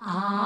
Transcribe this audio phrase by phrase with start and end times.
[0.00, 0.45] 啊